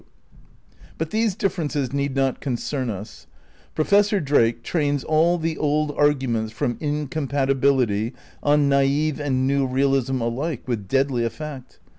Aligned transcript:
But 0.97 1.11
these 1.11 1.35
differences 1.35 1.93
need 1.93 2.15
not 2.15 2.41
concern 2.41 2.89
us. 2.89 3.27
Professor 3.75 4.19
Drake 4.19 4.61
^ 4.61 4.63
trains 4.63 5.03
all 5.03 5.37
the 5.37 5.59
old 5.59 5.91
arguments 5.91 6.51
from 6.51 6.77
incompatibility 6.79 8.15
on 8.41 8.67
naif 8.67 9.19
and 9.19 9.45
new 9.45 9.67
realism 9.67 10.19
alike 10.19 10.63
with 10.67 10.87
deadly 10.87 11.23
effect. 11.23 11.77